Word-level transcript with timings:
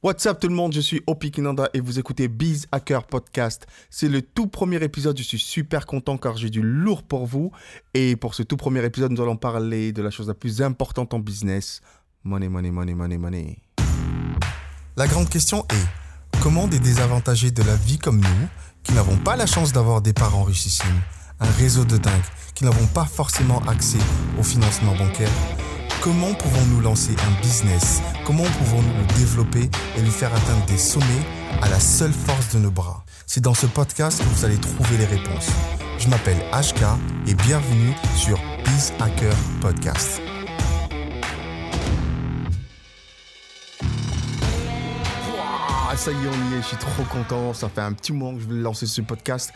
What's 0.00 0.24
up 0.26 0.38
tout 0.38 0.46
le 0.46 0.54
monde, 0.54 0.72
je 0.72 0.80
suis 0.80 1.02
Opi 1.08 1.32
Kinanda 1.32 1.70
et 1.74 1.80
vous 1.80 1.98
écoutez 1.98 2.28
Biz 2.28 2.68
Hacker 2.70 3.02
Podcast. 3.02 3.66
C'est 3.90 4.08
le 4.08 4.22
tout 4.22 4.46
premier 4.46 4.76
épisode, 4.76 5.18
je 5.18 5.24
suis 5.24 5.40
super 5.40 5.86
content 5.86 6.16
car 6.18 6.36
j'ai 6.36 6.50
du 6.50 6.62
lourd 6.62 7.02
pour 7.02 7.26
vous. 7.26 7.50
Et 7.94 8.14
pour 8.14 8.36
ce 8.36 8.44
tout 8.44 8.56
premier 8.56 8.84
épisode, 8.84 9.10
nous 9.10 9.20
allons 9.20 9.36
parler 9.36 9.90
de 9.90 10.00
la 10.00 10.10
chose 10.10 10.28
la 10.28 10.34
plus 10.34 10.62
importante 10.62 11.14
en 11.14 11.18
business. 11.18 11.80
Money, 12.22 12.48
money, 12.48 12.70
money, 12.70 12.94
money, 12.94 13.18
money. 13.18 13.58
La 14.96 15.08
grande 15.08 15.28
question 15.28 15.66
est, 15.72 16.40
comment 16.44 16.68
des 16.68 16.78
désavantagés 16.78 17.50
de 17.50 17.64
la 17.64 17.74
vie 17.74 17.98
comme 17.98 18.20
nous, 18.20 18.48
qui 18.84 18.92
n'avons 18.92 19.16
pas 19.16 19.34
la 19.34 19.46
chance 19.46 19.72
d'avoir 19.72 20.00
des 20.00 20.12
parents 20.12 20.44
richissimes, 20.44 21.02
un 21.40 21.50
réseau 21.58 21.84
de 21.84 21.96
dingue, 21.96 22.22
qui 22.54 22.64
n'avons 22.64 22.86
pas 22.86 23.04
forcément 23.04 23.58
accès 23.66 23.98
au 24.38 24.44
financement 24.44 24.94
bancaire, 24.94 25.32
Comment 26.02 26.32
pouvons-nous 26.32 26.80
lancer 26.80 27.12
un 27.26 27.42
business? 27.42 28.00
Comment 28.24 28.44
pouvons-nous 28.44 28.94
le 29.00 29.18
développer 29.18 29.68
et 29.96 30.00
lui 30.00 30.10
faire 30.10 30.32
atteindre 30.32 30.64
des 30.66 30.78
sommets 30.78 31.04
à 31.60 31.68
la 31.68 31.80
seule 31.80 32.12
force 32.12 32.54
de 32.54 32.60
nos 32.60 32.70
bras? 32.70 33.04
C'est 33.26 33.40
dans 33.42 33.54
ce 33.54 33.66
podcast 33.66 34.18
que 34.20 34.24
vous 34.24 34.44
allez 34.44 34.58
trouver 34.58 34.96
les 34.96 35.06
réponses. 35.06 35.50
Je 35.98 36.08
m'appelle 36.08 36.38
HK 36.52 36.82
et 37.26 37.34
bienvenue 37.34 37.92
sur 38.16 38.38
Biz 38.64 38.92
Hacker 39.00 39.34
Podcast. 39.60 40.20
Ça 45.98 46.12
y 46.12 46.14
est, 46.14 46.28
on 46.28 46.50
y 46.52 46.54
est, 46.54 46.62
je 46.62 46.66
suis 46.68 46.76
trop 46.76 47.02
content. 47.04 47.52
Ça 47.52 47.68
fait 47.68 47.80
un 47.80 47.92
petit 47.92 48.12
moment 48.12 48.34
que 48.34 48.40
je 48.40 48.46
voulais 48.46 48.60
lancer 48.60 48.86
ce 48.86 49.00
podcast 49.00 49.52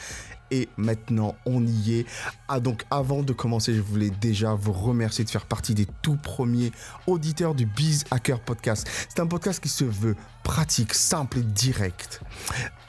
et 0.50 0.69
maintenant 0.77 1.37
on 1.46 1.64
y 1.64 2.00
est. 2.00 2.06
Ah 2.48 2.59
donc 2.59 2.84
avant 2.91 3.23
de 3.23 3.33
commencer, 3.33 3.73
je 3.73 3.80
voulais 3.80 4.10
déjà 4.10 4.52
vous 4.55 4.73
remercier 4.73 5.24
de 5.24 5.30
faire 5.30 5.47
partie 5.47 5.73
des 5.73 5.86
tout 6.02 6.16
premiers 6.16 6.73
auditeurs 7.06 7.55
du 7.55 7.64
Biz 7.64 8.06
Hacker 8.10 8.41
Podcast. 8.41 8.88
C'est 9.09 9.20
un 9.20 9.27
podcast 9.28 9.62
qui 9.62 9.69
se 9.69 9.84
veut 9.84 10.16
pratique, 10.42 10.95
simple 10.95 11.38
et 11.38 11.42
direct. 11.42 12.20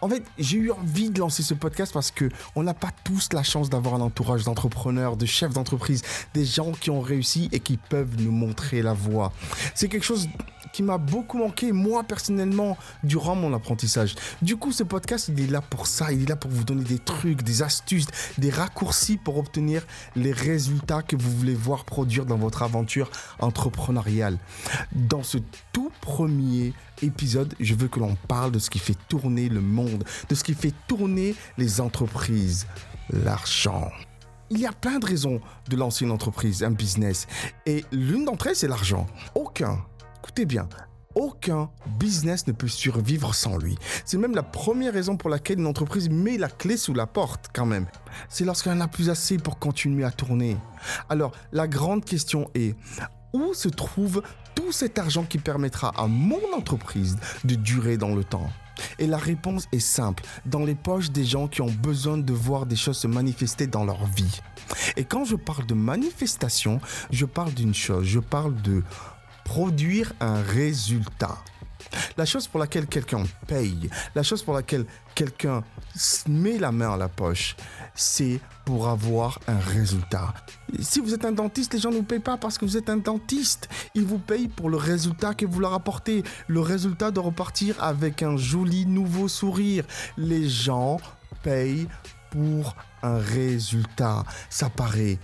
En 0.02 0.10
fait, 0.10 0.24
j'ai 0.40 0.58
eu 0.58 0.72
envie 0.72 1.12
de 1.12 1.20
lancer 1.20 1.44
ce 1.44 1.54
podcast 1.54 1.94
parce 1.94 2.10
que 2.10 2.30
on 2.56 2.64
n'a 2.64 2.74
pas 2.74 2.90
tous 3.04 3.32
la 3.34 3.44
chance 3.44 3.70
d'avoir 3.70 3.94
un 3.94 4.02
entourage 4.02 4.46
d'entrepreneurs, 4.46 5.16
de 5.16 5.28
chefs 5.28 5.54
d'entreprise, 5.54 6.02
des 6.34 6.44
gens 6.44 6.72
qui 6.72 6.90
ont 6.90 7.02
réussi 7.02 7.50
et 7.52 7.60
qui 7.60 7.78
peuvent 7.78 8.16
nous 8.20 8.32
montrer 8.32 8.82
la 8.82 8.94
voie. 8.94 9.32
C'est 9.76 9.90
quelque 9.90 10.06
chose 10.06 10.28
qui 10.74 10.84
m'a 10.84 10.98
beaucoup 10.98 11.38
manqué, 11.38 11.72
moi 11.72 12.04
personnellement, 12.04 12.78
durant 13.04 13.36
mon 13.36 13.54
apprentissage. 13.54 14.16
Du 14.42 14.58
coup, 14.58 14.74
ce 14.74 14.84
podcast, 14.84 15.30
il 15.30 15.40
est 15.40 15.50
là 15.50 15.62
pour 15.62 15.88
ça. 15.88 16.12
Il 16.12 16.24
est 16.24 16.30
là 16.30 16.36
pour 16.36 16.52
vous 16.52 16.66
donner 16.66 16.84
des 16.84 17.00
trucs, 17.00 17.44
des 17.44 17.62
astuces, 17.62 18.08
des 18.38 18.50
raccourcis 18.50 19.18
pour 19.18 19.38
obtenir 19.38 19.86
les 20.16 20.34
résultats 20.34 21.04
que 21.04 21.16
vous 21.16 21.32
voulez 21.38 21.54
voir 21.54 21.86
produire 21.86 22.26
dans 22.26 22.38
votre 22.38 22.64
aventure 22.64 23.10
entrepreneuriale. 23.40 24.38
Dans 24.92 25.24
ce 25.24 25.38
tout 25.72 25.92
premier 26.02 26.74
épisode, 27.02 27.54
je 27.60 27.76
veux 27.76 27.88
que 27.88 28.00
l'on 28.00 28.16
parle 28.28 28.52
de 28.52 28.60
ce 28.60 28.70
qui 28.70 28.80
fait 28.80 28.98
tourner 29.08 29.50
le 29.50 29.62
monde, 29.62 30.04
de 30.28 30.36
ce 30.36 30.44
qui 30.44 30.56
fait 30.56 30.74
tourner 30.88 31.36
les 31.58 31.82
entreprises, 31.82 32.66
l'argent. 33.10 33.92
Il 34.50 34.60
y 34.60 34.66
a 34.66 34.72
plein 34.72 35.00
de 35.00 35.06
raisons 35.06 35.42
de 35.70 35.76
lancer 35.76 36.06
une 36.06 36.12
entreprise, 36.12 36.64
un 36.64 36.72
business. 36.72 37.28
Et 37.66 37.86
l'une 37.92 38.26
d'entre 38.26 38.48
elles, 38.48 38.56
c'est 38.56 38.68
l'argent. 38.68 39.08
Aucun 39.36 39.84
Écoutez 40.24 40.46
bien, 40.46 40.70
aucun 41.16 41.70
business 42.00 42.48
ne 42.48 42.54
peut 42.54 42.70
survivre 42.70 43.36
sans 43.36 43.58
lui. 43.58 43.78
C'est 44.06 44.18
même 44.18 44.34
la 44.34 44.42
première 44.42 44.94
raison 44.94 45.18
pour 45.18 45.30
laquelle 45.30 45.60
une 45.60 45.68
entreprise 45.68 46.10
met 46.10 46.38
la 46.38 46.48
clé 46.48 46.78
sous 46.78 46.94
la 46.94 47.06
porte 47.06 47.48
quand 47.54 47.66
même. 47.66 47.88
C'est 48.30 48.46
lorsqu'elle 48.46 48.78
n'a 48.78 48.88
plus 48.88 49.10
assez 49.10 49.38
pour 49.38 49.60
continuer 49.60 50.06
à 50.06 50.12
tourner. 50.12 50.56
Alors, 51.10 51.34
la 51.52 51.68
grande 51.68 52.06
question 52.06 52.50
est, 52.56 52.78
où 53.34 53.54
se 53.54 53.68
trouve 53.68 54.24
tout 54.56 54.72
cet 54.72 54.98
argent 54.98 55.26
qui 55.26 55.40
permettra 55.40 55.92
à 55.98 56.08
mon 56.08 56.54
entreprise 56.56 57.18
de 57.44 57.56
durer 57.56 57.98
dans 57.98 58.16
le 58.16 58.24
temps? 58.24 58.50
Et 59.00 59.08
la 59.08 59.18
réponse 59.18 59.68
est 59.72 59.80
simple, 59.80 60.24
dans 60.46 60.64
les 60.64 60.76
poches 60.76 61.12
des 61.12 61.26
gens 61.26 61.48
qui 61.48 61.62
ont 61.62 61.72
besoin 61.72 62.18
de 62.18 62.34
voir 62.34 62.66
des 62.66 62.76
choses 62.76 62.98
se 62.98 63.08
manifester 63.08 63.68
dans 63.68 63.84
leur 63.84 64.06
vie. 64.06 64.40
Et 64.96 65.04
quand 65.04 65.26
je 65.26 65.36
parle 65.36 65.66
de 65.66 65.74
manifestation, 65.74 66.80
je 67.12 67.26
parle 67.26 67.54
d'une 67.54 67.74
chose, 67.74 68.06
je 68.06 68.20
parle 68.20 68.60
de 68.62 68.84
produire 69.46 70.14
un 70.20 70.42
résultat. 70.42 71.38
La 72.18 72.26
chose 72.26 72.48
pour 72.48 72.60
laquelle 72.60 72.88
quelqu'un 72.88 73.24
paye, 73.48 73.90
la 74.16 74.24
chose 74.24 74.42
pour 74.42 74.54
laquelle 74.54 74.86
quelqu'un 75.16 75.64
met 76.28 76.58
la 76.58 76.72
main 76.72 76.94
à 76.94 76.98
la 76.98 77.10
poche, 77.10 77.56
c'est 77.94 78.40
pour 78.66 78.88
avoir 78.88 79.40
un 79.48 79.60
résultat. 79.60 80.34
Si 80.80 81.00
vous 81.00 81.14
êtes 81.14 81.26
un 81.26 81.32
dentiste, 81.32 81.74
les 81.74 81.80
gens 81.80 81.92
ne 81.92 81.98
vous 81.98 82.04
payent 82.04 82.20
pas 82.20 82.38
parce 82.38 82.58
que 82.58 82.66
vous 82.66 82.78
êtes 82.78 82.90
un 82.90 82.98
dentiste. 82.98 83.70
Ils 83.94 84.06
vous 84.06 84.18
payent 84.18 84.48
pour 84.48 84.70
le 84.70 84.78
résultat 84.78 85.34
que 85.34 85.46
vous 85.46 85.60
leur 85.60 85.74
apportez. 85.74 86.24
Le 86.48 86.62
résultat 86.62 87.12
de 87.12 87.20
repartir 87.20 87.82
avec 87.84 88.24
un 88.24 88.38
joli 88.38 88.86
nouveau 88.86 89.28
sourire. 89.28 89.84
Les 90.18 90.48
gens 90.48 90.98
payent 91.44 91.88
pour 92.32 92.76
un 93.04 93.18
résultat. 93.18 94.24
Ça 94.50 94.70
paraît 94.70 95.20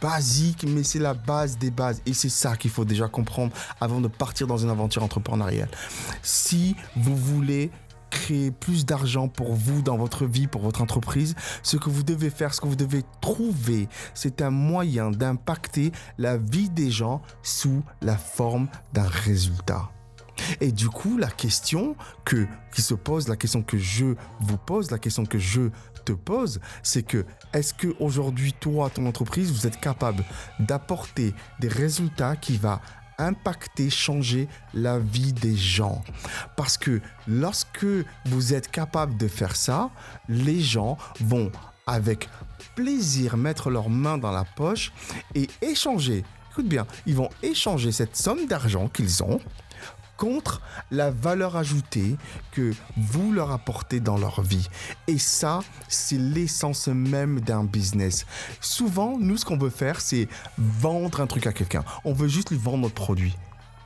basique, 0.00 0.64
mais 0.66 0.82
c'est 0.82 0.98
la 0.98 1.14
base 1.14 1.58
des 1.58 1.70
bases. 1.70 2.02
Et 2.06 2.12
c'est 2.12 2.28
ça 2.28 2.56
qu'il 2.56 2.70
faut 2.70 2.84
déjà 2.84 3.08
comprendre 3.08 3.52
avant 3.80 4.00
de 4.00 4.08
partir 4.08 4.46
dans 4.46 4.58
une 4.58 4.70
aventure 4.70 5.02
entrepreneuriale. 5.02 5.70
Si 6.22 6.76
vous 6.96 7.16
voulez 7.16 7.70
créer 8.10 8.50
plus 8.50 8.84
d'argent 8.84 9.26
pour 9.26 9.54
vous 9.54 9.82
dans 9.82 9.96
votre 9.96 10.26
vie, 10.26 10.46
pour 10.46 10.60
votre 10.60 10.82
entreprise, 10.82 11.34
ce 11.62 11.78
que 11.78 11.88
vous 11.88 12.02
devez 12.02 12.30
faire, 12.30 12.52
ce 12.54 12.60
que 12.60 12.66
vous 12.66 12.76
devez 12.76 13.02
trouver, 13.20 13.88
c'est 14.14 14.42
un 14.42 14.50
moyen 14.50 15.10
d'impacter 15.10 15.92
la 16.18 16.36
vie 16.36 16.68
des 16.68 16.90
gens 16.90 17.22
sous 17.42 17.82
la 18.02 18.16
forme 18.16 18.68
d'un 18.92 19.08
résultat. 19.08 19.90
Et 20.60 20.72
du 20.72 20.88
coup, 20.88 21.18
la 21.18 21.28
question 21.28 21.96
que, 22.24 22.46
qui 22.74 22.82
se 22.82 22.94
pose, 22.94 23.28
la 23.28 23.36
question 23.36 23.62
que 23.62 23.78
je 23.78 24.14
vous 24.40 24.58
pose, 24.58 24.90
la 24.90 24.98
question 24.98 25.24
que 25.24 25.38
je 25.38 25.70
te 26.04 26.12
pose, 26.12 26.60
c'est 26.82 27.02
que 27.02 27.24
est-ce 27.52 27.74
que 27.74 27.88
aujourd'hui, 28.00 28.52
toi, 28.52 28.90
ton 28.90 29.06
entreprise, 29.06 29.52
vous 29.52 29.66
êtes 29.66 29.80
capable 29.80 30.24
d'apporter 30.58 31.34
des 31.60 31.68
résultats 31.68 32.36
qui 32.36 32.56
vont 32.56 32.78
impacter, 33.18 33.90
changer 33.90 34.48
la 34.74 34.98
vie 34.98 35.32
des 35.32 35.56
gens? 35.56 36.02
Parce 36.56 36.76
que 36.76 37.00
lorsque 37.26 37.86
vous 38.26 38.54
êtes 38.54 38.70
capable 38.70 39.16
de 39.16 39.28
faire 39.28 39.56
ça, 39.56 39.90
les 40.28 40.60
gens 40.60 40.96
vont 41.20 41.50
avec 41.86 42.28
plaisir 42.74 43.36
mettre 43.36 43.70
leurs 43.70 43.90
mains 43.90 44.18
dans 44.18 44.30
la 44.30 44.44
poche 44.44 44.92
et 45.34 45.48
échanger. 45.60 46.24
Écoute 46.52 46.68
bien, 46.68 46.86
ils 47.06 47.16
vont 47.16 47.30
échanger 47.42 47.92
cette 47.92 48.16
somme 48.16 48.46
d'argent 48.46 48.88
qu'ils 48.88 49.22
ont 49.22 49.40
contre 50.16 50.60
la 50.90 51.10
valeur 51.10 51.56
ajoutée 51.56 52.16
que 52.52 52.72
vous 52.96 53.32
leur 53.32 53.50
apportez 53.50 54.00
dans 54.00 54.18
leur 54.18 54.42
vie. 54.42 54.68
Et 55.06 55.18
ça, 55.18 55.60
c'est 55.88 56.18
l'essence 56.18 56.88
même 56.88 57.40
d'un 57.40 57.64
business. 57.64 58.26
Souvent, 58.60 59.18
nous, 59.18 59.36
ce 59.36 59.44
qu'on 59.44 59.58
veut 59.58 59.70
faire, 59.70 60.00
c'est 60.00 60.28
vendre 60.58 61.20
un 61.20 61.26
truc 61.26 61.46
à 61.46 61.52
quelqu'un. 61.52 61.84
On 62.04 62.12
veut 62.12 62.28
juste 62.28 62.50
lui 62.50 62.58
vendre 62.58 62.78
notre 62.78 62.94
produit. 62.94 63.34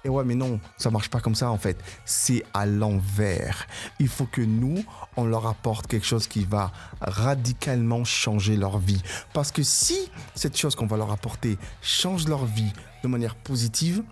Et 0.06 0.09
ouais, 0.09 0.22
mais 0.22 0.36
non, 0.36 0.60
ça 0.76 0.88
marche 0.91 1.10
pas 1.10 1.19
comme 1.19 1.34
ça 1.34 1.50
en 1.50 1.59
fait. 1.59 1.76
C'est 2.04 2.44
à 2.54 2.65
l'envers. 2.65 3.66
Il 3.98 4.06
faut 4.06 4.26
que 4.26 4.41
nous, 4.41 4.84
on 5.16 5.25
leur 5.25 5.48
apporte 5.48 5.88
quelque 5.88 6.06
chose 6.06 6.28
qui 6.28 6.44
va 6.44 6.70
radicalement 7.00 8.04
changer 8.04 8.56
leur 8.56 8.78
vie. 8.78 9.03
Parce 9.32 9.50
que 9.50 9.65
si 9.65 9.98
cette 10.36 10.56
chose 10.56 10.76
qu'on 10.76 10.86
va 10.86 10.97
leur 10.97 11.10
apporter 11.10 11.59
change 11.82 12.28
leur 12.28 12.44
vie 12.44 12.72
de 13.03 13.09
manière 13.09 13.34
positive, 13.34 14.04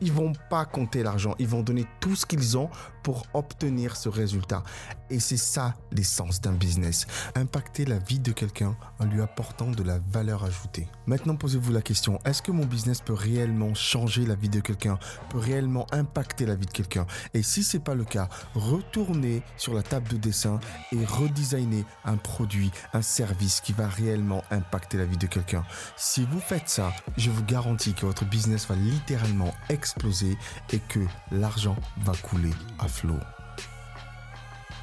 ils 0.00 0.12
vont 0.12 0.32
pas 0.48 0.64
compter 0.64 1.02
l'argent, 1.02 1.34
ils 1.40 1.48
vont 1.48 1.62
donner 1.62 1.84
tout 1.98 2.14
ce 2.14 2.24
qu'ils 2.24 2.56
ont 2.56 2.70
pour 3.02 3.26
obtenir 3.34 3.96
ce 3.96 4.08
résultat. 4.08 4.62
Et 5.10 5.18
c'est 5.18 5.38
ça 5.38 5.74
l'essence 5.90 6.40
d'un 6.40 6.52
business. 6.52 7.06
Impacter 7.34 7.84
la 7.84 7.98
vie 7.98 8.20
de 8.20 8.30
quelqu'un 8.30 8.76
en 9.00 9.06
lui 9.06 9.22
apportant 9.22 9.70
de 9.70 9.82
la 9.82 9.98
valeur 9.98 10.44
ajoutée. 10.44 10.86
Maintenant, 11.06 11.34
posez-vous 11.34 11.72
la 11.72 11.82
question, 11.82 12.20
est-ce 12.24 12.42
que 12.42 12.52
mon 12.52 12.66
business 12.66 13.00
peut 13.00 13.14
réellement 13.14 13.74
changer 13.74 14.26
la 14.26 14.34
vie 14.34 14.50
de 14.50 14.60
quelqu'un, 14.60 14.98
peut 15.30 15.38
réellement 15.38 15.86
impacter 15.90 16.46
la 16.46 16.54
vie 16.54 16.66
de 16.66 16.70
quelqu'un? 16.70 17.06
Et 17.34 17.42
si 17.42 17.64
c'est 17.64 17.78
pas 17.80 17.94
le 17.94 18.04
cas, 18.04 18.28
retournez 18.54 19.42
sur 19.56 19.74
la 19.74 19.82
table 19.82 20.08
de 20.08 20.16
dessin 20.18 20.60
et 20.92 21.04
redesigner 21.04 21.84
un 22.04 22.18
produit, 22.18 22.70
un 22.92 23.02
service 23.02 23.60
qui 23.60 23.72
va 23.72 23.88
réellement 23.88 24.44
impacter 24.50 24.98
la 24.98 25.06
vie 25.06 25.16
de 25.16 25.26
quelqu'un. 25.26 25.64
Si 25.96 26.26
vous 26.30 26.40
faites 26.40 26.68
ça, 26.68 26.92
je 27.16 27.30
vous 27.30 27.44
garantis 27.44 27.94
que 27.94 28.04
votre 28.04 28.26
business 28.26 28.68
va 28.68 28.76
littéralement 28.76 29.54
exploser 29.70 29.87
et 30.72 30.78
que 30.78 31.00
l'argent 31.30 31.76
va 31.98 32.12
couler 32.22 32.52
à 32.78 32.88
flot. 32.88 33.18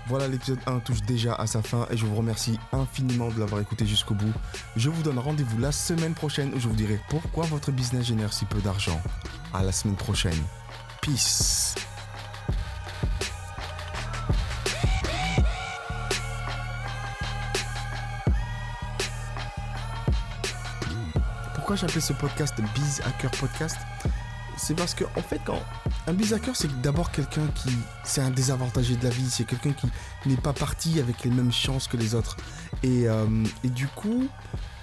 Voilà, 0.08 0.28
l'épisode 0.28 0.60
1 0.68 0.80
touche 0.82 1.02
déjà 1.02 1.34
à 1.34 1.48
sa 1.48 1.64
fin 1.64 1.88
et 1.90 1.98
je 1.98 2.06
vous 2.06 2.16
remercie 2.16 2.60
infiniment 2.72 3.30
de 3.30 3.40
l'avoir 3.40 3.60
écouté 3.60 3.88
jusqu'au 3.88 4.14
bout. 4.14 4.34
Je 4.76 4.90
vous 4.90 5.02
donne 5.02 5.18
rendez-vous 5.18 5.58
la 5.58 5.72
semaine 5.72 6.14
prochaine 6.14 6.54
où 6.54 6.60
je 6.60 6.68
vous 6.68 6.76
dirai 6.76 7.00
pourquoi 7.10 7.46
votre 7.46 7.72
business 7.72 8.06
génère 8.06 8.32
si 8.32 8.46
peu 8.46 8.62
d'argent. 8.62 9.02
À 9.52 9.64
la 9.64 9.72
semaine 9.72 9.96
prochaine. 9.96 10.38
Peace. 11.02 11.74
Pourquoi 21.56 21.78
j'ai 21.78 21.86
appelé 21.86 22.02
ce 22.02 22.14
podcast 22.14 22.54
Biz 22.76 23.02
Hacker 23.08 23.32
Podcast? 23.32 23.78
C'est 24.58 24.76
parce 24.76 24.94
que, 24.94 25.04
en 25.04 25.22
fait, 25.22 25.42
quand 25.46 25.60
Un 26.08 26.14
bizacker, 26.14 26.56
c'est 26.56 26.82
d'abord 26.82 27.12
quelqu'un 27.12 27.48
qui. 27.48 27.70
C'est 28.04 28.22
un 28.22 28.32
désavantagé 28.32 28.96
de 28.96 29.04
la 29.04 29.10
vie. 29.10 29.30
C'est 29.30 29.46
quelqu'un 29.46 29.74
qui 29.74 30.30
n'est 30.30 30.38
pas 30.38 30.54
parti 30.54 31.00
avec 31.00 31.24
les 31.24 31.32
mêmes 31.32 31.52
chances 31.52 31.88
que 31.88 31.98
les 31.98 32.16
autres. 32.16 32.38
Et, 32.84 33.08
euh, 33.08 33.26
et 33.64 33.70
du 33.70 33.88
coup, 33.88 34.28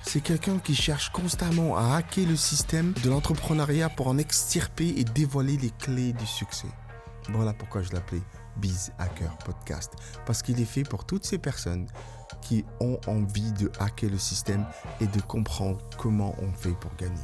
c'est 0.03 0.21
quelqu'un 0.21 0.59
qui 0.59 0.75
cherche 0.75 1.11
constamment 1.11 1.77
à 1.77 1.97
hacker 1.97 2.27
le 2.27 2.37
système 2.37 2.93
de 3.05 3.11
l'entrepreneuriat 3.11 3.89
pour 3.89 4.09
en 4.09 4.19
extirper 4.19 4.95
et 4.97 5.05
dévoiler 5.05 5.57
les 5.57 5.71
clés 5.71 6.13
du 6.13 6.27
succès. 6.27 6.69
Voilà 7.31 7.53
pourquoi 7.53 7.83
je 7.83 7.93
l'appelais 7.93 8.23
Biz 8.57 8.93
Hacker 8.99 9.37
Podcast. 9.39 9.95
Parce 10.27 10.43
qu'il 10.43 10.61
est 10.61 10.67
fait 10.67 10.83
pour 10.83 11.05
toutes 11.05 11.25
ces 11.25 11.39
personnes 11.39 11.87
qui 12.41 12.65
ont 12.81 12.99
envie 13.07 13.53
de 13.53 13.71
hacker 13.79 14.11
le 14.11 14.19
système 14.19 14.67
et 15.01 15.07
de 15.07 15.21
comprendre 15.21 15.79
comment 15.99 16.35
on 16.43 16.53
fait 16.53 16.75
pour 16.81 16.95
gagner. 16.97 17.15